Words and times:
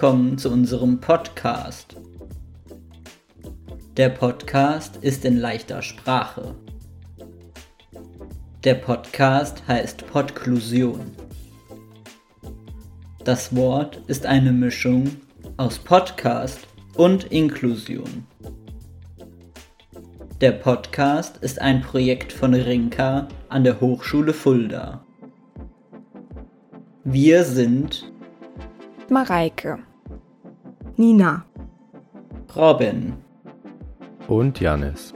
willkommen 0.00 0.38
zu 0.38 0.52
unserem 0.52 1.00
Podcast. 1.00 1.96
Der 3.96 4.10
Podcast 4.10 4.98
ist 4.98 5.24
in 5.24 5.36
leichter 5.36 5.82
Sprache. 5.82 6.54
Der 8.62 8.74
Podcast 8.74 9.66
heißt 9.66 10.06
Podklusion. 10.06 11.00
Das 13.24 13.56
Wort 13.56 14.00
ist 14.06 14.24
eine 14.24 14.52
Mischung 14.52 15.10
aus 15.56 15.80
Podcast 15.80 16.68
und 16.94 17.24
Inklusion. 17.32 18.24
Der 20.40 20.52
Podcast 20.52 21.38
ist 21.38 21.60
ein 21.60 21.80
Projekt 21.82 22.32
von 22.32 22.54
Rinka 22.54 23.26
an 23.48 23.64
der 23.64 23.80
Hochschule 23.80 24.32
Fulda. 24.32 25.04
Wir 27.02 27.42
sind 27.42 28.12
Mareike, 29.10 29.82
Nina, 30.98 31.46
Robin 32.54 33.16
und 34.26 34.60
Janis. 34.60 35.14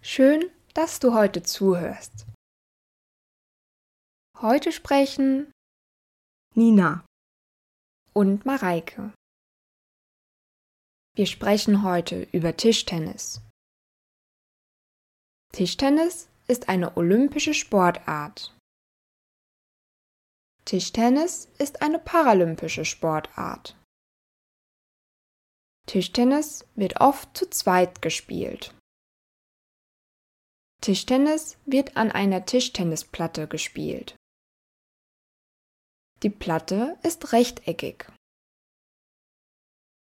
Schön, 0.00 0.48
dass 0.74 1.00
du 1.00 1.12
heute 1.12 1.42
zuhörst. 1.42 2.26
Heute 4.40 4.70
sprechen 4.70 5.50
Nina 6.54 7.04
und 8.12 8.46
Mareike. 8.46 9.12
Wir 11.14 11.26
sprechen 11.26 11.82
heute 11.82 12.22
über 12.32 12.56
Tischtennis. 12.56 13.42
Tischtennis 15.52 16.28
ist 16.46 16.68
eine 16.68 16.96
olympische 16.96 17.52
Sportart. 17.52 18.56
Tischtennis 20.64 21.46
ist 21.58 21.82
eine 21.82 21.98
paralympische 21.98 22.84
Sportart. 22.84 23.76
Tischtennis 25.86 26.64
wird 26.76 27.00
oft 27.00 27.36
zu 27.36 27.50
zweit 27.50 28.00
gespielt. 28.02 28.72
Tischtennis 30.80 31.58
wird 31.66 31.96
an 31.96 32.12
einer 32.12 32.46
Tischtennisplatte 32.46 33.48
gespielt. 33.48 34.14
Die 36.22 36.30
Platte 36.30 36.98
ist 37.02 37.32
rechteckig. 37.32 38.06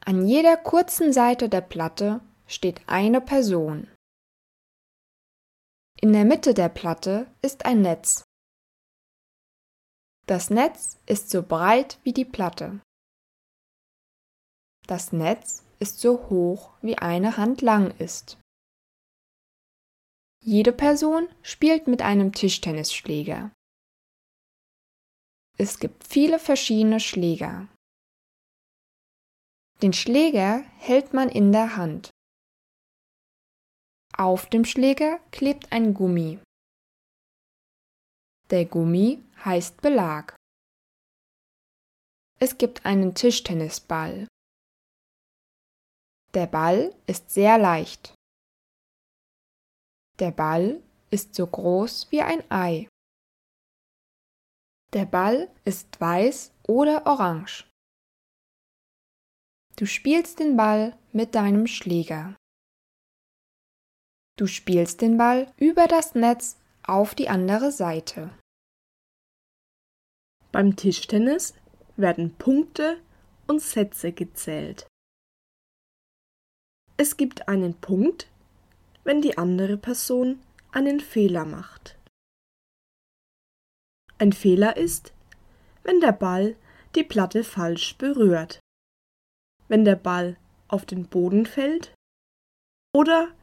An 0.06 0.28
jeder 0.28 0.58
kurzen 0.58 1.14
Seite 1.14 1.48
der 1.48 1.62
Platte 1.62 2.20
steht 2.46 2.82
eine 2.88 3.22
Person. 3.22 3.90
In 6.02 6.12
der 6.12 6.26
Mitte 6.26 6.54
der 6.54 6.68
Platte 6.68 7.34
ist 7.42 7.66
ein 7.66 7.82
Netz. 7.82 8.26
Das 10.26 10.50
Netz 10.50 11.00
ist 11.06 11.30
so 11.30 11.42
breit 11.42 12.00
wie 12.04 12.12
die 12.12 12.26
Platte. 12.26 12.82
Das 14.88 15.14
Netz 15.14 15.64
ist 15.80 16.00
so 16.00 16.30
hoch 16.30 16.74
wie 16.82 16.98
eine 16.98 17.38
Hand 17.38 17.62
lang 17.62 17.98
ist. 17.98 18.38
Jede 20.42 20.74
Person 20.74 21.30
spielt 21.42 21.88
mit 21.88 22.02
einem 22.02 22.34
Tischtennisschläger. 22.34 23.54
Es 25.58 25.80
gibt 25.80 26.06
viele 26.06 26.40
verschiedene 26.40 27.00
Schläger. 27.00 27.70
Den 29.84 29.92
Schläger 29.92 30.64
hält 30.78 31.14
man 31.14 31.28
in 31.28 31.52
der 31.52 31.76
Hand. 31.76 32.10
Auf 34.18 34.50
dem 34.50 34.64
Schläger 34.64 35.20
klebt 35.32 35.74
ein 35.74 35.94
Gummi. 35.94 36.40
Der 38.50 38.64
Gummi 38.64 39.22
heißt 39.44 39.82
Belag. 39.82 40.38
Es 42.40 42.58
gibt 42.58 42.86
einen 42.86 43.14
Tischtennisball. 43.14 44.26
Der 46.34 46.48
Ball 46.48 46.96
ist 47.06 47.32
sehr 47.32 47.58
leicht. 47.58 48.16
Der 50.18 50.32
Ball 50.32 50.82
ist 51.12 51.36
so 51.36 51.46
groß 51.46 52.10
wie 52.10 52.22
ein 52.22 52.50
Ei. 52.50 52.88
Der 54.94 55.08
Ball 55.08 55.54
ist 55.66 56.00
weiß 56.00 56.54
oder 56.70 57.06
orange. 57.06 57.73
Du 59.76 59.88
spielst 59.88 60.40
den 60.40 60.56
Ball 60.56 60.96
mit 61.14 61.34
deinem 61.34 61.66
Schläger. 61.66 62.36
Du 64.38 64.46
spielst 64.46 65.02
den 65.02 65.18
Ball 65.18 65.52
über 65.58 65.88
das 65.88 66.14
Netz 66.14 66.60
auf 66.84 67.16
die 67.16 67.30
andere 67.30 67.72
Seite. 67.72 68.30
Beim 70.52 70.76
Tischtennis 70.76 71.56
werden 71.98 72.36
Punkte 72.36 73.02
und 73.48 73.62
Sätze 73.62 74.12
gezählt. 74.12 74.86
Es 76.98 77.18
gibt 77.18 77.48
einen 77.48 77.74
Punkt, 77.74 78.30
wenn 79.04 79.22
die 79.22 79.38
andere 79.40 79.78
Person 79.78 80.40
einen 80.72 81.00
Fehler 81.00 81.46
macht. 81.46 81.98
Ein 84.20 84.34
Fehler 84.34 84.78
ist, 84.78 85.14
wenn 85.82 86.00
der 86.00 86.12
Ball 86.12 86.56
die 86.96 87.04
Platte 87.04 87.44
falsch 87.44 87.98
berührt, 87.98 88.60
wenn 89.74 89.86
der 89.86 89.96
Ball 89.96 90.38
auf 90.68 90.86
den 90.86 91.08
Boden 91.08 91.48
fällt 91.48 91.96
oder 92.96 93.34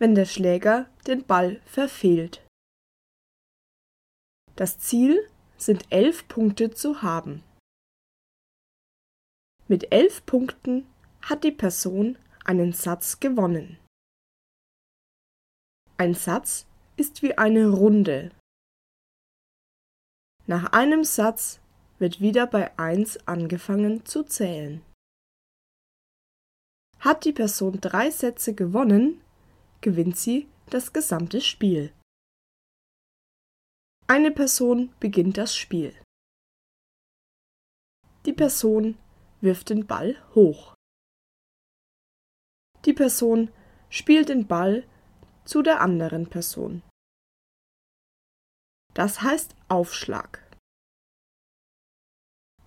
wenn 0.00 0.16
der 0.16 0.24
Schläger 0.24 0.90
den 1.06 1.24
Ball 1.24 1.60
verfehlt. 1.64 2.44
Das 4.56 4.80
Ziel 4.80 5.30
sind 5.56 5.86
elf 5.90 6.26
Punkte 6.26 6.72
zu 6.72 7.02
haben. 7.02 7.44
Mit 9.68 9.92
elf 9.92 10.26
Punkten 10.26 10.88
hat 11.22 11.44
die 11.44 11.52
Person 11.52 12.18
einen 12.44 12.72
Satz 12.72 13.20
gewonnen. 13.20 13.78
Ein 15.98 16.14
Satz 16.14 16.66
ist 16.96 17.22
wie 17.22 17.38
eine 17.38 17.68
Runde, 17.68 18.32
nach 20.48 20.72
einem 20.72 21.02
Satz 21.02 21.60
wird 21.98 22.20
wieder 22.20 22.46
bei 22.46 22.76
1 22.76 23.26
angefangen 23.26 24.04
zu 24.04 24.22
zählen. 24.22 24.82
Hat 27.06 27.24
die 27.24 27.32
Person 27.32 27.80
drei 27.80 28.10
Sätze 28.10 28.52
gewonnen, 28.52 29.22
gewinnt 29.80 30.16
sie 30.16 30.48
das 30.70 30.92
gesamte 30.92 31.40
Spiel. 31.40 31.94
Eine 34.08 34.32
Person 34.32 34.92
beginnt 34.98 35.38
das 35.38 35.54
Spiel. 35.56 35.94
Die 38.24 38.32
Person 38.32 38.98
wirft 39.40 39.70
den 39.70 39.86
Ball 39.86 40.16
hoch. 40.34 40.74
Die 42.84 42.92
Person 42.92 43.52
spielt 43.88 44.28
den 44.28 44.48
Ball 44.48 44.84
zu 45.44 45.62
der 45.62 45.80
anderen 45.82 46.28
Person. 46.28 46.82
Das 48.94 49.22
heißt 49.22 49.54
Aufschlag. 49.68 50.42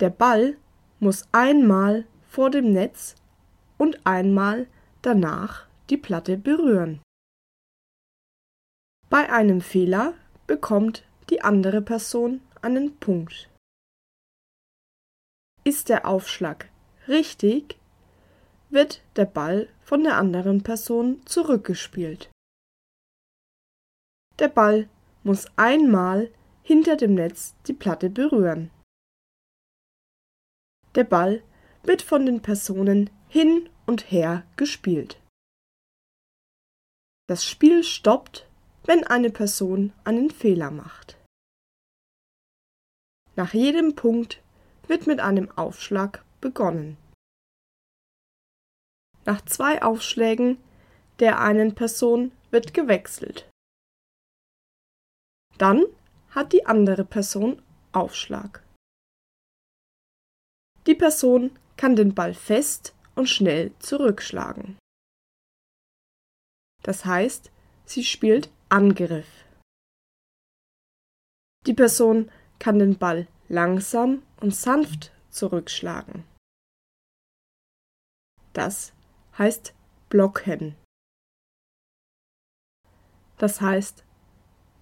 Der 0.00 0.08
Ball 0.08 0.56
muss 0.98 1.28
einmal 1.30 2.06
vor 2.26 2.48
dem 2.48 2.72
Netz 2.72 3.16
und 3.80 4.06
einmal 4.06 4.66
danach 5.00 5.66
die 5.88 5.96
Platte 5.96 6.36
berühren. 6.36 7.00
Bei 9.08 9.32
einem 9.32 9.62
Fehler 9.62 10.12
bekommt 10.46 11.02
die 11.30 11.40
andere 11.40 11.80
Person 11.80 12.42
einen 12.60 12.98
Punkt. 12.98 13.48
Ist 15.64 15.88
der 15.88 16.06
Aufschlag 16.06 16.68
richtig, 17.08 17.78
wird 18.68 19.02
der 19.16 19.24
Ball 19.24 19.66
von 19.80 20.04
der 20.04 20.18
anderen 20.18 20.62
Person 20.62 21.24
zurückgespielt. 21.24 22.30
Der 24.38 24.48
Ball 24.48 24.90
muss 25.22 25.46
einmal 25.56 26.30
hinter 26.62 26.96
dem 26.96 27.14
Netz 27.14 27.54
die 27.66 27.72
Platte 27.72 28.10
berühren. 28.10 28.70
Der 30.94 31.04
Ball 31.04 31.42
wird 31.82 32.02
von 32.02 32.26
den 32.26 32.42
Personen 32.42 33.08
hin 33.30 33.68
und 33.86 34.10
her 34.10 34.44
gespielt. 34.56 35.20
Das 37.28 37.44
Spiel 37.44 37.84
stoppt, 37.84 38.48
wenn 38.84 39.06
eine 39.06 39.30
Person 39.30 39.92
einen 40.04 40.30
Fehler 40.30 40.72
macht. 40.72 41.16
Nach 43.36 43.54
jedem 43.54 43.94
Punkt 43.94 44.42
wird 44.88 45.06
mit 45.06 45.20
einem 45.20 45.48
Aufschlag 45.56 46.24
begonnen. 46.40 46.96
Nach 49.24 49.40
zwei 49.44 49.82
Aufschlägen 49.82 50.58
der 51.20 51.38
einen 51.38 51.74
Person 51.74 52.32
wird 52.50 52.74
gewechselt. 52.74 53.48
Dann 55.58 55.84
hat 56.30 56.52
die 56.52 56.66
andere 56.66 57.04
Person 57.04 57.62
Aufschlag. 57.92 58.64
Die 60.86 60.94
Person 60.94 61.56
kann 61.76 61.94
den 61.94 62.14
Ball 62.14 62.34
fest 62.34 62.94
und 63.20 63.28
schnell 63.28 63.72
zurückschlagen. 63.80 64.78
Das 66.82 67.04
heißt, 67.04 67.50
sie 67.84 68.02
spielt 68.02 68.50
Angriff. 68.70 69.28
Die 71.66 71.74
Person 71.74 72.32
kann 72.58 72.78
den 72.78 72.96
Ball 72.96 73.28
langsam 73.48 74.22
und 74.40 74.54
sanft 74.54 75.12
zurückschlagen. 75.28 76.24
Das 78.54 78.94
heißt 79.36 79.74
blocken. 80.08 80.76
Das 83.36 83.60
heißt, 83.60 84.02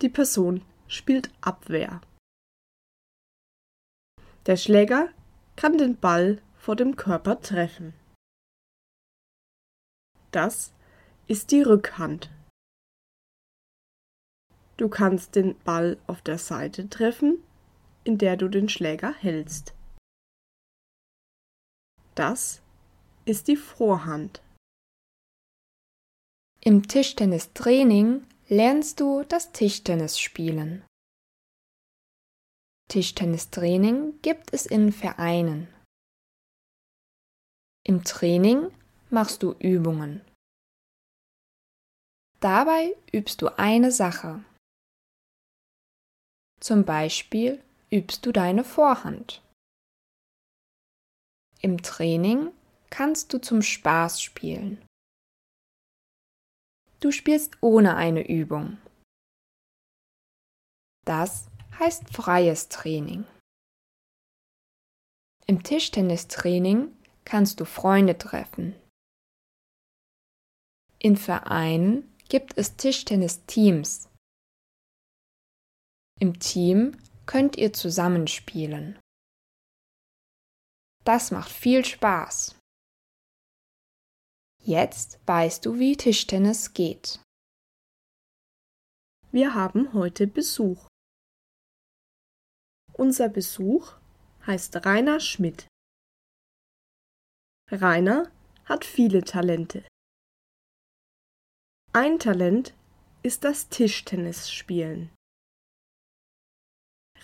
die 0.00 0.08
Person 0.08 0.64
spielt 0.86 1.32
Abwehr. 1.40 2.00
Der 4.46 4.56
Schläger 4.56 5.08
kann 5.56 5.76
den 5.76 5.96
Ball 5.98 6.40
vor 6.56 6.76
dem 6.76 6.94
Körper 6.94 7.40
treffen. 7.40 7.94
Das 10.30 10.72
ist 11.26 11.50
die 11.50 11.62
Rückhand. 11.62 12.30
Du 14.76 14.88
kannst 14.88 15.34
den 15.34 15.58
Ball 15.64 15.98
auf 16.06 16.22
der 16.22 16.38
Seite 16.38 16.88
treffen, 16.88 17.42
in 18.04 18.18
der 18.18 18.36
du 18.36 18.48
den 18.48 18.68
Schläger 18.68 19.12
hältst. 19.12 19.74
Das 22.14 22.62
ist 23.24 23.48
die 23.48 23.56
Vorhand. 23.56 24.42
Im 26.60 26.86
Tischtennistraining 26.86 28.26
lernst 28.48 29.00
du 29.00 29.24
das 29.24 29.52
Tischtennis 29.52 30.18
spielen. 30.18 30.84
Tischtennistraining 32.88 34.20
gibt 34.22 34.52
es 34.52 34.66
in 34.66 34.92
Vereinen. 34.92 35.68
Im 37.84 38.02
Training 38.04 38.70
machst 39.10 39.42
du 39.42 39.52
Übungen. 39.58 40.20
Dabei 42.40 42.94
übst 43.12 43.42
du 43.42 43.48
eine 43.58 43.90
Sache. 43.90 44.44
Zum 46.60 46.84
Beispiel 46.84 47.62
übst 47.90 48.26
du 48.26 48.32
deine 48.32 48.64
Vorhand. 48.64 49.42
Im 51.60 51.82
Training 51.82 52.52
kannst 52.90 53.32
du 53.32 53.38
zum 53.40 53.62
Spaß 53.62 54.22
spielen. 54.22 54.84
Du 57.00 57.10
spielst 57.12 57.56
ohne 57.60 57.96
eine 57.96 58.28
Übung. 58.28 58.78
Das 61.04 61.48
heißt 61.78 62.10
freies 62.10 62.68
Training. 62.68 63.24
Im 65.46 65.62
Tischtennistraining 65.62 66.94
kannst 67.24 67.60
du 67.60 67.64
Freunde 67.64 68.18
treffen. 68.18 68.74
In 71.00 71.16
Vereinen 71.16 72.12
gibt 72.28 72.58
es 72.58 72.76
Tischtennisteams. 72.76 74.08
Im 76.18 76.40
Team 76.40 77.00
könnt 77.24 77.56
ihr 77.56 77.72
zusammenspielen. 77.72 78.98
Das 81.04 81.30
macht 81.30 81.50
viel 81.50 81.84
Spaß. 81.84 82.58
Jetzt 84.64 85.20
weißt 85.26 85.64
du, 85.64 85.78
wie 85.78 85.96
Tischtennis 85.96 86.74
geht. 86.74 87.22
Wir 89.30 89.54
haben 89.54 89.92
heute 89.92 90.26
Besuch. 90.26 90.88
Unser 92.94 93.28
Besuch 93.28 93.94
heißt 94.46 94.84
Rainer 94.84 95.20
Schmidt. 95.20 95.68
Rainer 97.70 98.32
hat 98.64 98.84
viele 98.84 99.22
Talente. 99.22 99.86
Ein 101.94 102.18
Talent 102.18 102.74
ist 103.22 103.44
das 103.44 103.70
Tischtennisspielen. 103.70 105.10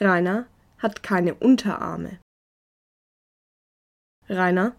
Rainer 0.01 0.49
hat 0.79 1.03
keine 1.03 1.35
Unterarme. 1.35 2.19
Rainer 4.27 4.75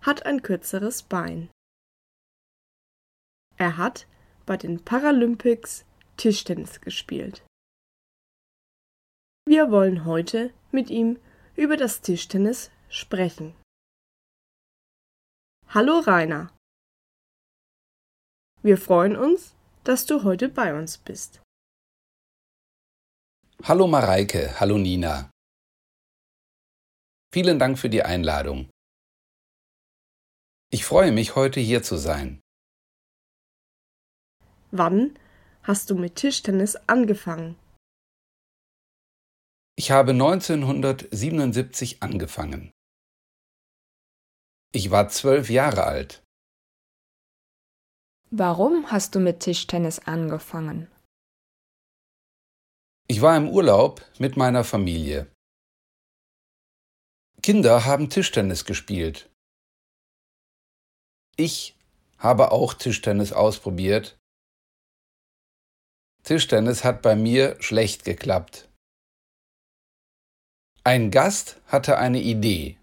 hat 0.00 0.26
ein 0.26 0.42
kürzeres 0.42 1.04
Bein. 1.04 1.50
Er 3.56 3.76
hat 3.76 4.08
bei 4.44 4.56
den 4.56 4.84
Paralympics 4.84 5.84
Tischtennis 6.16 6.80
gespielt. 6.80 7.44
Wir 9.46 9.70
wollen 9.70 10.04
heute 10.04 10.52
mit 10.72 10.90
ihm 10.90 11.20
über 11.54 11.76
das 11.76 12.00
Tischtennis 12.00 12.72
sprechen. 12.88 13.54
Hallo 15.68 16.00
Rainer. 16.00 16.52
Wir 18.64 18.78
freuen 18.78 19.16
uns, 19.16 19.56
dass 19.82 20.06
du 20.06 20.22
heute 20.22 20.48
bei 20.48 20.72
uns 20.72 20.96
bist. 20.96 21.42
Hallo 23.64 23.88
Mareike, 23.88 24.60
hallo 24.60 24.78
Nina. 24.78 25.30
Vielen 27.34 27.58
Dank 27.58 27.76
für 27.76 27.90
die 27.90 28.04
Einladung. 28.04 28.70
Ich 30.70 30.84
freue 30.84 31.10
mich, 31.10 31.34
heute 31.34 31.58
hier 31.58 31.82
zu 31.82 31.96
sein. 31.96 32.40
Wann 34.70 35.18
hast 35.64 35.90
du 35.90 35.96
mit 35.96 36.14
Tischtennis 36.14 36.76
angefangen? 36.86 37.56
Ich 39.76 39.90
habe 39.90 40.12
1977 40.12 42.00
angefangen. 42.00 42.70
Ich 44.72 44.92
war 44.92 45.08
zwölf 45.08 45.50
Jahre 45.50 45.82
alt. 45.84 46.21
Warum 48.34 48.90
hast 48.90 49.14
du 49.14 49.20
mit 49.20 49.40
Tischtennis 49.40 49.98
angefangen? 49.98 50.90
Ich 53.06 53.20
war 53.20 53.36
im 53.36 53.48
Urlaub 53.48 54.02
mit 54.18 54.38
meiner 54.38 54.64
Familie. 54.64 55.30
Kinder 57.42 57.84
haben 57.84 58.08
Tischtennis 58.08 58.64
gespielt. 58.64 59.28
Ich 61.36 61.76
habe 62.16 62.52
auch 62.52 62.72
Tischtennis 62.72 63.32
ausprobiert 63.32 64.16
Tischtennis 66.22 66.84
hat 66.84 67.02
bei 67.02 67.16
mir 67.16 67.56
schlecht 67.60 68.04
geklappt. 68.04 68.68
Ein 70.84 71.10
Gast 71.10 71.60
hatte 71.66 71.98
eine 71.98 72.20
Idee. 72.20 72.78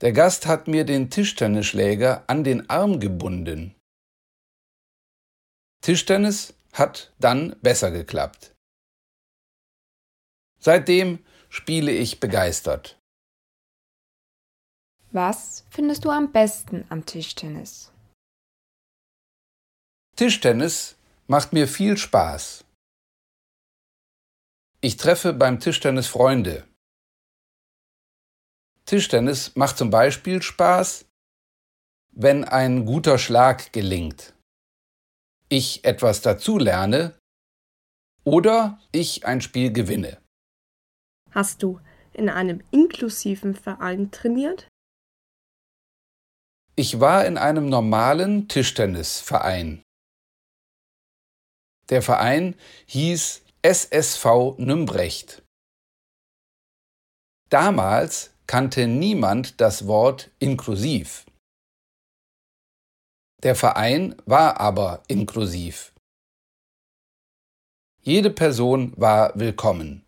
Der 0.00 0.12
Gast 0.12 0.46
hat 0.46 0.68
mir 0.68 0.84
den 0.84 1.10
Tischtennisschläger 1.10 2.24
an 2.28 2.44
den 2.44 2.70
Arm 2.70 3.00
gebunden. 3.00 3.74
Tischtennis 5.80 6.54
hat 6.72 7.12
dann 7.18 7.56
besser 7.62 7.90
geklappt. 7.90 8.54
Seitdem 10.60 11.24
spiele 11.48 11.90
ich 11.92 12.20
begeistert. 12.20 12.98
Was 15.10 15.64
findest 15.70 16.04
du 16.04 16.10
am 16.10 16.30
besten 16.32 16.84
am 16.90 17.06
Tischtennis? 17.06 17.90
Tischtennis 20.16 20.96
macht 21.26 21.52
mir 21.52 21.66
viel 21.66 21.96
Spaß. 21.96 22.64
Ich 24.80 24.96
treffe 24.96 25.32
beim 25.32 25.58
Tischtennis 25.58 26.06
Freunde. 26.06 26.68
Tischtennis 28.88 29.54
macht 29.54 29.76
zum 29.76 29.90
Beispiel 29.90 30.40
Spaß, 30.40 31.04
wenn 32.12 32.44
ein 32.44 32.86
guter 32.86 33.18
Schlag 33.18 33.70
gelingt, 33.74 34.34
ich 35.50 35.84
etwas 35.84 36.22
dazu 36.22 36.56
lerne 36.56 37.18
oder 38.24 38.80
ich 38.90 39.26
ein 39.26 39.42
Spiel 39.42 39.74
gewinne. 39.74 40.22
Hast 41.32 41.62
du 41.62 41.80
in 42.14 42.30
einem 42.30 42.62
inklusiven 42.70 43.54
Verein 43.54 44.10
trainiert? 44.10 44.68
Ich 46.74 46.98
war 46.98 47.26
in 47.26 47.36
einem 47.36 47.68
normalen 47.68 48.48
Tischtennisverein. 48.48 49.82
Der 51.90 52.00
Verein 52.00 52.54
hieß 52.86 53.42
SSV 53.60 54.56
Nümbrecht. 54.56 55.42
Damals 57.50 58.37
kannte 58.48 58.88
niemand 58.88 59.60
das 59.60 59.86
Wort 59.86 60.30
inklusiv. 60.38 61.26
Der 63.42 63.54
Verein 63.54 64.20
war 64.24 64.58
aber 64.58 65.04
inklusiv. 65.06 65.94
Jede 68.00 68.30
Person 68.30 68.94
war 68.96 69.38
willkommen. 69.38 70.04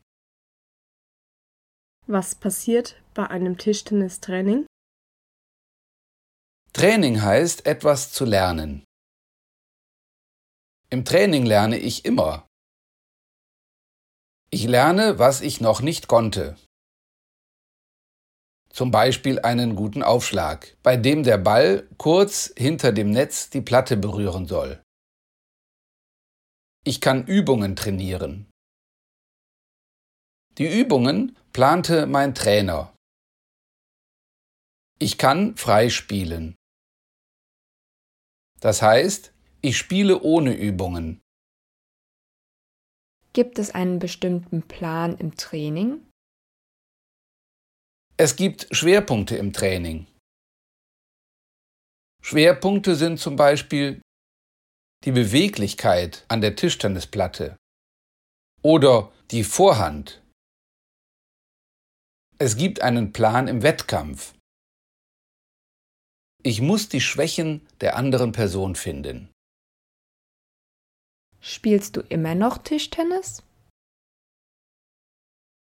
Was 2.07 2.35
passiert 2.35 3.01
bei 3.15 3.29
einem 3.29 3.59
Tischtennistraining? 3.59 4.67
Training 6.73 7.21
heißt, 7.21 7.67
etwas 7.67 8.13
zu 8.13 8.25
lernen. 8.25 8.85
Im 10.89 11.05
Training 11.05 11.45
lerne 11.45 11.79
ich 11.79 12.05
immer. 12.05 12.49
Ich 14.51 14.65
lerne, 14.65 15.19
was 15.19 15.41
ich 15.43 15.61
noch 15.61 15.83
nicht 15.83 16.09
konnte. 16.09 16.57
Zum 18.73 18.91
Beispiel 18.91 19.41
einen 19.41 19.77
guten 19.77 20.03
Aufschlag, 20.03 20.77
bei 20.83 20.97
dem 20.97 21.23
der 21.23 21.39
Ball 21.39 21.89
kurz 21.99 22.53
hinter 22.57 22.93
dem 22.93 23.11
Netz 23.11 23.51
die 23.51 23.61
Platte 23.61 23.97
berühren 23.97 24.47
soll. 24.47 24.83
Ich 26.85 27.01
kann 27.01 27.27
Übungen 27.27 27.77
trainieren. 27.77 28.51
Die 30.59 30.81
Übungen 30.81 31.37
plante 31.53 32.07
mein 32.07 32.35
Trainer. 32.35 32.95
Ich 34.99 35.19
kann 35.19 35.57
frei 35.57 35.89
spielen. 35.89 36.55
Das 38.61 38.83
heißt, 38.83 39.33
ich 39.63 39.77
spiele 39.79 40.21
ohne 40.21 40.55
Übungen. 40.55 41.21
Gibt 43.33 43.59
es 43.59 43.71
einen 43.71 43.99
bestimmten 43.99 44.63
Plan 44.63 45.17
im 45.17 45.37
Training? 45.37 46.10
Es 48.23 48.37
gibt 48.37 48.69
Schwerpunkte 48.71 49.39
im 49.39 49.55
Training. 49.55 50.07
Schwerpunkte 52.23 52.95
sind 52.95 53.19
zum 53.19 53.37
Beispiel 53.37 54.03
die 55.05 55.13
Beweglichkeit 55.13 56.27
an 56.29 56.43
der 56.43 56.55
Tischtennisplatte 56.55 57.57
oder 58.63 59.11
die 59.31 59.43
Vorhand. 59.43 60.23
Es 62.37 62.59
gibt 62.59 62.83
einen 62.83 63.15
Plan 63.15 63.49
im 63.49 63.63
Wettkampf. 63.63 64.35
Ich 66.43 66.61
muss 66.61 66.91
die 66.91 67.01
Schwächen 67.01 67.67
der 67.81 67.97
anderen 67.97 68.33
Person 68.33 68.75
finden. 68.77 69.31
Spielst 71.41 71.97
du 71.97 72.03
immer 72.03 72.35
noch 72.35 72.59
Tischtennis? 72.59 73.43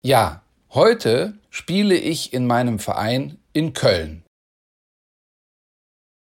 Ja, 0.04 0.41
Heute 0.74 1.38
spiele 1.50 1.96
ich 1.96 2.32
in 2.32 2.46
meinem 2.46 2.78
Verein 2.78 3.38
in 3.52 3.74
Köln. 3.74 4.24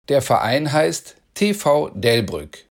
Der 0.08 0.24
Verein 0.24 0.72
heißt 0.72 1.22
TV 1.36 1.90
Delbrück. 1.90 2.68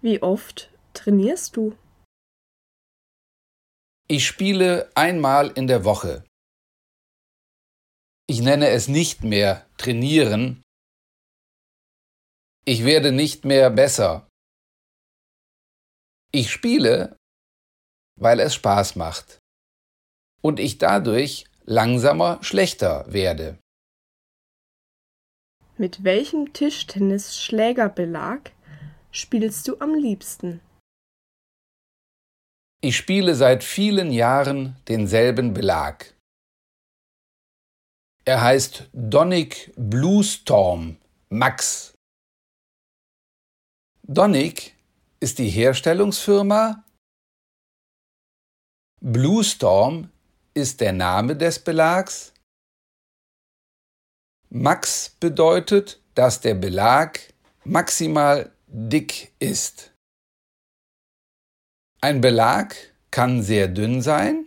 Wie 0.00 0.22
oft 0.22 0.72
trainierst 0.94 1.56
du? 1.56 1.76
Ich 4.08 4.26
spiele 4.26 4.90
einmal 4.94 5.50
in 5.50 5.66
der 5.66 5.84
Woche. 5.84 6.24
Ich 8.26 8.40
nenne 8.40 8.68
es 8.68 8.88
nicht 8.88 9.24
mehr 9.24 9.68
trainieren. 9.76 10.62
Ich 12.64 12.86
werde 12.86 13.12
nicht 13.12 13.44
mehr 13.44 13.68
besser. 13.68 14.26
Ich 16.32 16.50
spiele, 16.50 17.14
weil 18.18 18.40
es 18.40 18.54
Spaß 18.54 18.96
macht 18.96 19.39
und 20.42 20.60
ich 20.60 20.78
dadurch 20.78 21.46
langsamer 21.64 22.38
schlechter 22.42 23.10
werde. 23.12 23.58
Mit 25.76 26.04
welchem 26.04 26.52
Tischtennisschlägerbelag 26.52 28.52
spielst 29.10 29.66
du 29.68 29.78
am 29.80 29.94
liebsten? 29.94 30.60
Ich 32.82 32.96
spiele 32.96 33.34
seit 33.34 33.64
vielen 33.64 34.10
Jahren 34.10 34.76
denselben 34.88 35.54
Belag. 35.54 36.14
Er 38.24 38.42
heißt 38.42 38.90
Donic 38.92 39.72
Blue 39.76 40.22
Storm 40.22 40.98
Max. 41.30 41.94
Donic 44.02 44.74
ist 45.20 45.38
die 45.38 45.48
Herstellungsfirma. 45.48 46.84
Blue 49.00 49.44
Storm 49.44 50.10
ist 50.54 50.80
der 50.80 50.92
Name 50.92 51.36
des 51.36 51.58
Belags. 51.62 52.32
Max 54.48 55.10
bedeutet, 55.20 56.02
dass 56.14 56.40
der 56.40 56.54
Belag 56.54 57.20
maximal 57.64 58.52
dick 58.66 59.32
ist. 59.38 59.92
Ein 62.00 62.20
Belag 62.20 62.74
kann 63.10 63.42
sehr 63.42 63.68
dünn 63.68 64.02
sein. 64.02 64.46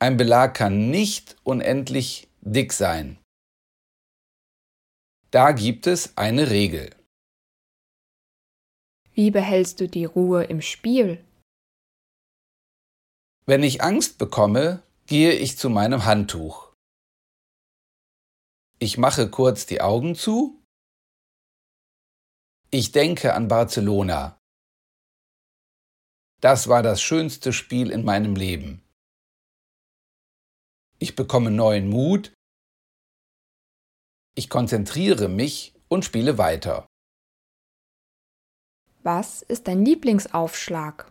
Ein 0.00 0.16
Belag 0.16 0.54
kann 0.54 0.90
nicht 0.90 1.36
unendlich 1.44 2.28
dick 2.40 2.72
sein. 2.72 3.18
Da 5.30 5.52
gibt 5.52 5.86
es 5.86 6.16
eine 6.16 6.50
Regel. 6.50 6.94
Wie 9.12 9.30
behältst 9.30 9.80
du 9.80 9.88
die 9.88 10.04
Ruhe 10.04 10.44
im 10.44 10.62
Spiel? 10.62 11.24
Wenn 13.48 13.62
ich 13.62 13.82
Angst 13.82 14.18
bekomme, 14.18 14.82
gehe 15.06 15.32
ich 15.32 15.56
zu 15.56 15.70
meinem 15.70 16.04
Handtuch. 16.04 16.74
Ich 18.78 18.98
mache 18.98 19.30
kurz 19.30 19.64
die 19.64 19.80
Augen 19.80 20.14
zu. 20.14 20.62
Ich 22.70 22.92
denke 22.92 23.32
an 23.32 23.48
Barcelona. 23.48 24.38
Das 26.42 26.68
war 26.68 26.82
das 26.82 27.00
schönste 27.00 27.54
Spiel 27.54 27.90
in 27.90 28.04
meinem 28.04 28.36
Leben. 28.36 28.82
Ich 30.98 31.16
bekomme 31.16 31.50
neuen 31.50 31.88
Mut. 31.88 32.34
Ich 34.34 34.50
konzentriere 34.50 35.30
mich 35.30 35.74
und 35.88 36.04
spiele 36.04 36.36
weiter. 36.36 36.86
Was 39.04 39.40
ist 39.40 39.68
dein 39.68 39.86
Lieblingsaufschlag? 39.86 41.10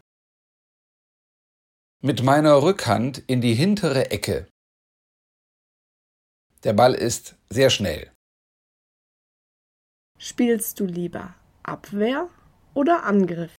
Mit 2.02 2.24
meiner 2.24 2.62
Rückhand 2.62 3.18
in 3.28 3.42
die 3.42 3.56
hintere 3.56 4.12
Ecke. 4.12 4.48
Der 6.64 6.74
Ball 6.74 6.94
ist 6.94 7.36
sehr 7.50 7.70
schnell. 7.70 8.12
Spielst 10.20 10.80
du 10.80 10.86
lieber 10.86 11.36
Abwehr 11.64 12.30
oder 12.74 13.04
Angriff? 13.04 13.56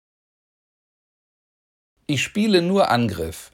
Ich 2.06 2.22
spiele 2.22 2.62
nur 2.62 2.90
Angriff. 2.90 3.52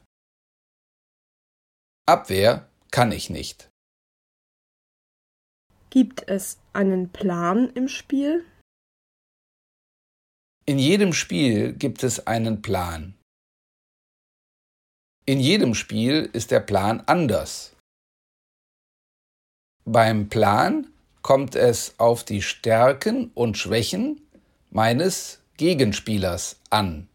Abwehr 2.06 2.68
kann 2.90 3.12
ich 3.12 3.30
nicht. 3.30 3.70
Gibt 5.90 6.28
es 6.28 6.58
einen 6.72 7.10
Plan 7.10 7.70
im 7.74 7.88
Spiel? 7.88 8.44
In 10.66 10.78
jedem 10.78 11.12
Spiel 11.12 11.72
gibt 11.74 12.02
es 12.02 12.26
einen 12.26 12.62
Plan. 12.62 13.18
In 15.26 15.40
jedem 15.40 15.74
Spiel 15.74 16.28
ist 16.34 16.50
der 16.50 16.60
Plan 16.60 17.00
anders. 17.06 17.74
Beim 19.86 20.28
Plan 20.28 20.92
kommt 21.22 21.54
es 21.54 21.98
auf 21.98 22.24
die 22.24 22.42
Stärken 22.42 23.30
und 23.32 23.56
Schwächen 23.56 24.20
meines 24.70 25.40
Gegenspielers 25.56 26.60
an. 26.68 27.08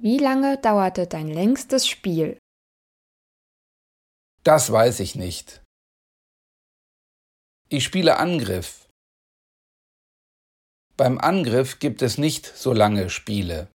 Wie 0.00 0.18
lange 0.18 0.58
dauerte 0.58 1.06
dein 1.06 1.28
längstes 1.28 1.86
Spiel? 1.86 2.36
Das 4.42 4.72
weiß 4.72 4.98
ich 4.98 5.14
nicht. 5.14 5.62
Ich 7.68 7.84
spiele 7.84 8.16
Angriff. 8.16 8.88
Beim 10.96 11.18
Angriff 11.18 11.78
gibt 11.78 12.02
es 12.02 12.18
nicht 12.18 12.46
so 12.46 12.72
lange 12.72 13.08
Spiele. 13.08 13.71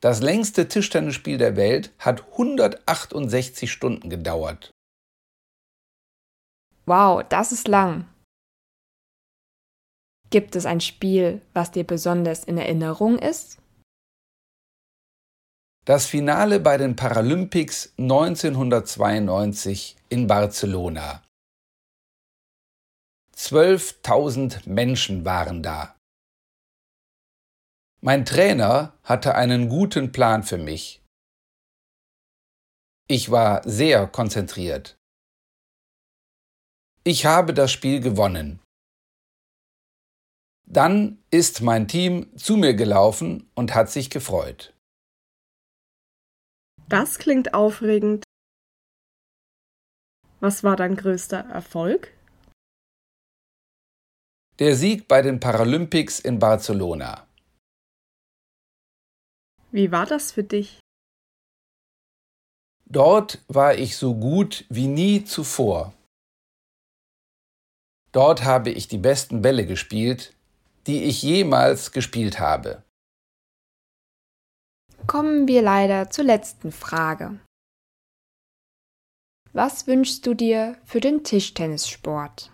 Das 0.00 0.20
längste 0.20 0.68
Tischtennisspiel 0.68 1.38
der 1.38 1.56
Welt 1.56 1.92
hat 1.98 2.22
168 2.32 3.72
Stunden 3.72 4.10
gedauert. 4.10 4.70
Wow, 6.84 7.24
das 7.28 7.50
ist 7.50 7.66
lang. 7.66 8.06
Gibt 10.30 10.54
es 10.54 10.66
ein 10.66 10.80
Spiel, 10.80 11.40
was 11.54 11.70
dir 11.70 11.84
besonders 11.84 12.44
in 12.44 12.58
Erinnerung 12.58 13.18
ist? 13.18 13.58
Das 15.84 16.06
Finale 16.06 16.60
bei 16.60 16.76
den 16.76 16.96
Paralympics 16.96 17.94
1992 17.96 19.96
in 20.08 20.26
Barcelona. 20.26 21.22
12.000 23.36 24.68
Menschen 24.68 25.24
waren 25.24 25.62
da. 25.62 25.95
Mein 28.06 28.24
Trainer 28.24 28.96
hatte 29.02 29.34
einen 29.34 29.68
guten 29.68 30.12
Plan 30.12 30.44
für 30.44 30.58
mich. 30.58 31.02
Ich 33.08 33.32
war 33.32 33.68
sehr 33.68 34.06
konzentriert. 34.06 34.96
Ich 37.02 37.26
habe 37.26 37.52
das 37.52 37.72
Spiel 37.72 37.98
gewonnen. 37.98 38.60
Dann 40.68 41.20
ist 41.32 41.62
mein 41.62 41.88
Team 41.88 42.30
zu 42.36 42.56
mir 42.56 42.74
gelaufen 42.74 43.50
und 43.56 43.74
hat 43.74 43.90
sich 43.90 44.08
gefreut. 44.08 44.72
Das 46.88 47.18
klingt 47.18 47.54
aufregend. 47.54 48.22
Was 50.38 50.62
war 50.62 50.76
dein 50.76 50.94
größter 50.94 51.40
Erfolg? 51.40 52.16
Der 54.60 54.76
Sieg 54.76 55.08
bei 55.08 55.22
den 55.22 55.40
Paralympics 55.40 56.20
in 56.20 56.38
Barcelona. 56.38 57.25
Wie 59.72 59.90
war 59.92 60.06
das 60.06 60.32
für 60.32 60.44
dich? 60.44 60.80
Dort 62.88 63.44
war 63.48 63.74
ich 63.74 63.96
so 63.96 64.14
gut 64.14 64.64
wie 64.68 64.86
nie 64.86 65.24
zuvor. 65.24 65.92
Dort 68.12 68.44
habe 68.44 68.70
ich 68.70 68.88
die 68.88 68.98
besten 68.98 69.42
Bälle 69.42 69.66
gespielt, 69.66 70.34
die 70.86 71.04
ich 71.04 71.22
jemals 71.22 71.92
gespielt 71.92 72.38
habe. 72.38 72.82
Kommen 75.06 75.48
wir 75.48 75.62
leider 75.62 76.10
zur 76.10 76.24
letzten 76.24 76.72
Frage. 76.72 77.38
Was 79.52 79.86
wünschst 79.86 80.26
du 80.26 80.34
dir 80.34 80.78
für 80.84 81.00
den 81.00 81.24
Tischtennissport? 81.24 82.52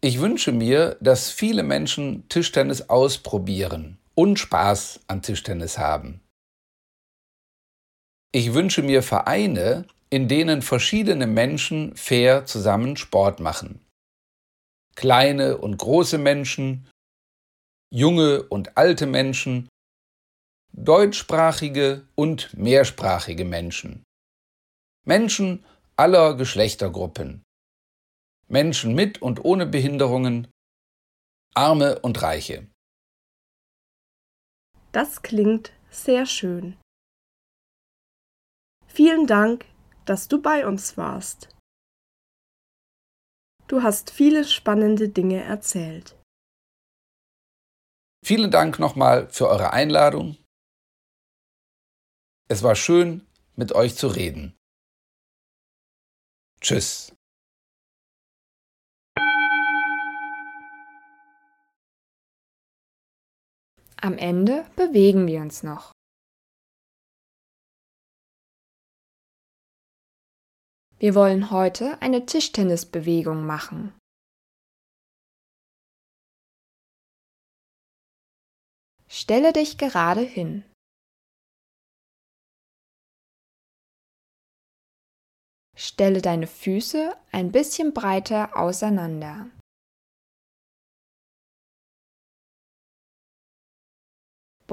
Ich 0.00 0.20
wünsche 0.20 0.52
mir, 0.52 0.96
dass 1.00 1.30
viele 1.30 1.62
Menschen 1.62 2.28
Tischtennis 2.28 2.88
ausprobieren 2.88 4.01
und 4.14 4.38
Spaß 4.38 5.00
an 5.06 5.22
Tischtennis 5.22 5.78
haben. 5.78 6.20
Ich 8.32 8.54
wünsche 8.54 8.82
mir 8.82 9.02
Vereine, 9.02 9.86
in 10.10 10.28
denen 10.28 10.62
verschiedene 10.62 11.26
Menschen 11.26 11.94
fair 11.96 12.46
zusammen 12.46 12.96
Sport 12.96 13.40
machen. 13.40 13.84
Kleine 14.94 15.58
und 15.58 15.78
große 15.78 16.18
Menschen, 16.18 16.88
junge 17.90 18.42
und 18.42 18.76
alte 18.76 19.06
Menschen, 19.06 19.68
deutschsprachige 20.72 22.06
und 22.14 22.54
mehrsprachige 22.54 23.44
Menschen. 23.44 24.02
Menschen 25.04 25.64
aller 25.96 26.34
Geschlechtergruppen. 26.36 27.42
Menschen 28.48 28.94
mit 28.94 29.20
und 29.20 29.44
ohne 29.44 29.66
Behinderungen, 29.66 30.48
Arme 31.54 31.98
und 32.00 32.22
Reiche. 32.22 32.66
Das 34.92 35.22
klingt 35.22 35.72
sehr 35.90 36.26
schön. 36.26 36.78
Vielen 38.86 39.26
Dank, 39.26 39.64
dass 40.04 40.28
du 40.28 40.40
bei 40.40 40.66
uns 40.66 40.98
warst. 40.98 41.48
Du 43.68 43.82
hast 43.82 44.10
viele 44.10 44.44
spannende 44.44 45.08
Dinge 45.08 45.42
erzählt. 45.42 46.18
Vielen 48.22 48.50
Dank 48.50 48.78
nochmal 48.78 49.30
für 49.30 49.48
eure 49.48 49.72
Einladung. 49.72 50.36
Es 52.48 52.62
war 52.62 52.76
schön, 52.76 53.26
mit 53.56 53.72
euch 53.72 53.96
zu 53.96 54.08
reden. 54.08 54.54
Tschüss. 56.60 57.16
Am 64.04 64.18
Ende 64.18 64.68
bewegen 64.74 65.28
wir 65.28 65.40
uns 65.42 65.62
noch. 65.62 65.92
Wir 70.98 71.14
wollen 71.14 71.52
heute 71.52 72.02
eine 72.02 72.26
Tischtennisbewegung 72.26 73.46
machen. 73.46 73.96
Stelle 79.08 79.52
dich 79.52 79.78
gerade 79.78 80.22
hin. 80.22 80.64
Stelle 85.76 86.20
deine 86.20 86.48
Füße 86.48 87.16
ein 87.30 87.52
bisschen 87.52 87.94
breiter 87.94 88.56
auseinander. 88.56 89.48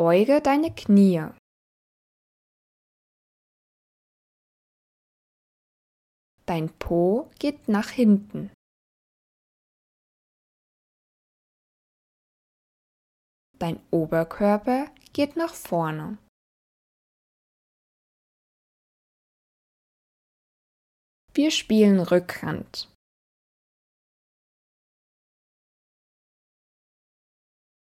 Beuge 0.01 0.39
deine 0.41 0.73
Knie. 0.73 1.27
Dein 6.45 6.69
Po 6.79 7.29
geht 7.37 7.67
nach 7.67 7.89
hinten. 7.89 8.49
Dein 13.57 13.85
Oberkörper 13.91 14.89
geht 15.11 15.35
nach 15.35 15.53
vorne. 15.53 16.17
Wir 21.33 21.51
spielen 21.51 21.99
Rückhand. 21.99 22.89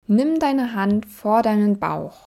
Nimm 0.10 0.39
deine 0.39 0.74
Hand 0.74 1.06
vor 1.06 1.41
deinen 1.41 1.82
Bauch. 1.82 2.24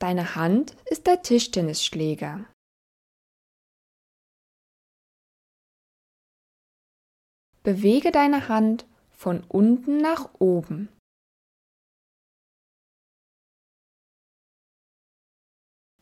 Deine 0.00 0.34
Hand 0.34 0.72
ist 0.90 1.06
der 1.06 1.22
Tischtennisschläger. 1.22 2.52
Bewege 7.62 8.10
deine 8.10 8.48
Hand 8.48 8.86
von 9.12 9.44
unten 9.44 9.98
nach 9.98 10.34
oben. 10.40 10.88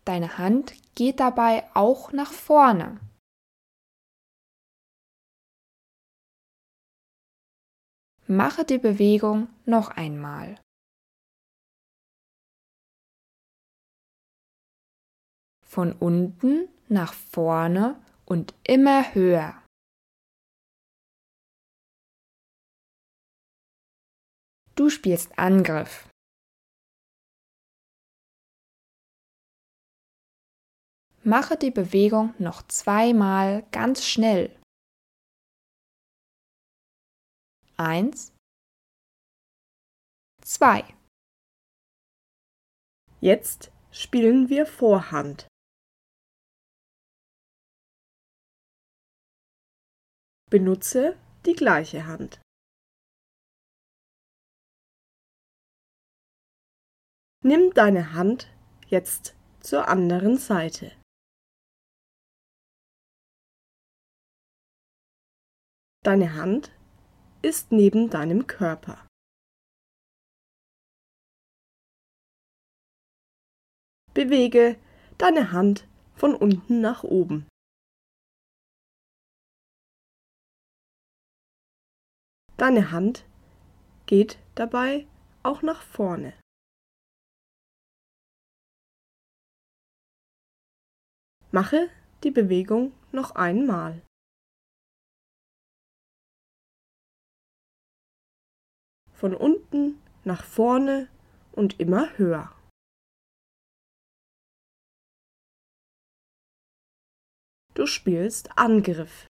Deine 0.06 0.38
Hand 0.38 0.72
geht 0.94 1.20
dabei 1.20 1.70
auch 1.74 2.12
nach 2.12 2.32
vorne. 2.32 2.98
Mache 8.34 8.64
die 8.64 8.78
Bewegung 8.78 9.48
noch 9.66 9.90
einmal. 9.90 10.58
Von 15.60 15.92
unten 15.92 16.66
nach 16.88 17.12
vorne 17.12 18.02
und 18.24 18.54
immer 18.64 19.14
höher. 19.14 19.62
Du 24.76 24.88
spielst 24.88 25.38
Angriff. 25.38 26.08
Mache 31.22 31.58
die 31.58 31.70
Bewegung 31.70 32.32
noch 32.38 32.62
zweimal 32.62 33.66
ganz 33.72 34.06
schnell. 34.06 34.61
Eins, 37.84 38.32
zwei. 40.40 40.84
Jetzt 43.20 43.72
spielen 43.90 44.48
wir 44.48 44.66
Vorhand. 44.66 45.48
Benutze 50.48 51.18
die 51.44 51.54
gleiche 51.54 52.06
Hand. 52.06 52.40
Nimm 57.42 57.74
deine 57.74 58.12
Hand 58.12 58.46
jetzt 58.86 59.34
zur 59.58 59.88
anderen 59.88 60.38
Seite. 60.38 60.92
Deine 66.04 66.34
Hand 66.34 66.70
ist 67.42 67.72
neben 67.72 68.08
deinem 68.08 68.46
Körper. 68.46 69.06
Bewege 74.14 74.78
deine 75.18 75.52
Hand 75.52 75.88
von 76.14 76.34
unten 76.34 76.80
nach 76.80 77.02
oben. 77.02 77.48
Deine 82.58 82.92
Hand 82.92 83.26
geht 84.06 84.38
dabei 84.54 85.08
auch 85.42 85.62
nach 85.62 85.82
vorne. 85.82 86.38
Mache 91.50 91.90
die 92.22 92.30
Bewegung 92.30 92.92
noch 93.10 93.32
einmal. 93.32 94.00
Von 99.22 99.36
unten 99.36 100.02
nach 100.24 100.42
vorne 100.42 101.08
und 101.52 101.78
immer 101.78 102.18
höher. 102.18 102.52
Du 107.74 107.86
spielst 107.86 108.58
Angriff. 108.58 109.28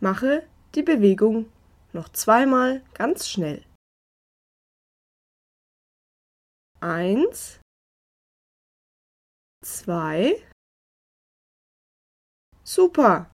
Mache 0.00 0.48
die 0.74 0.82
Bewegung 0.82 1.52
noch 1.92 2.08
zweimal 2.08 2.80
ganz 2.94 3.28
schnell. 3.28 3.64
Eins, 6.80 7.60
zwei, 9.62 10.34
super. 12.64 13.30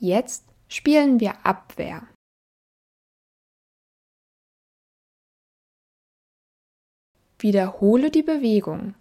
Jetzt 0.00 0.44
spielen 0.68 1.18
wir 1.18 1.44
Abwehr. 1.44 2.06
Wiederhole 7.40 8.12
die 8.12 8.22
Bewegung. 8.22 8.94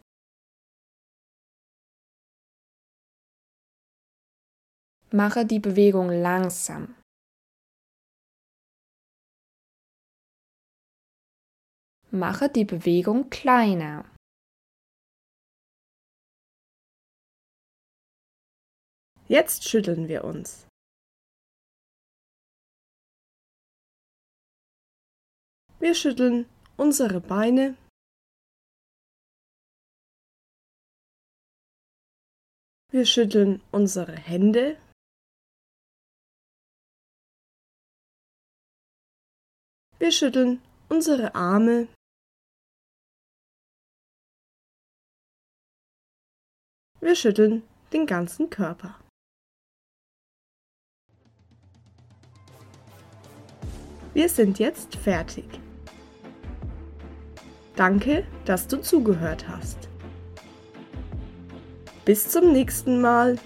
Mache 5.12 5.46
die 5.46 5.60
Bewegung 5.60 6.10
langsam. 6.10 6.96
Mache 12.10 12.50
die 12.50 12.66
Bewegung 12.66 13.30
kleiner. 13.30 14.04
Jetzt 19.28 19.68
schütteln 19.70 20.08
wir 20.08 20.24
uns. 20.24 20.67
Wir 25.80 25.94
schütteln 25.94 26.50
unsere 26.76 27.22
Beine. 27.22 27.78
Wir 32.90 33.06
schütteln 33.06 33.62
unsere 33.72 34.16
Hände. 34.16 34.82
Wir 40.00 40.12
schütteln 40.12 40.64
unsere 40.90 41.36
Arme. 41.36 41.88
Wir 47.02 47.16
schütteln 47.16 47.62
den 47.94 48.08
ganzen 48.08 48.50
Körper. 48.50 49.00
Wir 54.16 54.28
sind 54.28 54.58
jetzt 54.58 54.96
fertig. 54.96 55.67
Danke, 57.78 58.24
dass 58.46 58.68
du 58.68 58.82
zugehört 58.82 59.48
hast. 59.48 59.78
Bis 62.06 62.28
zum 62.28 62.52
nächsten 62.52 63.02
Mal. 63.02 63.38